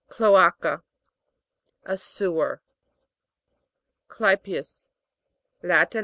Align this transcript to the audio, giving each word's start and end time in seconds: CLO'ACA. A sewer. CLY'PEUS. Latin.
CLO'ACA. 0.09 0.81
A 1.83 1.95
sewer. 1.95 2.59
CLY'PEUS. 4.07 4.89
Latin. 5.61 5.99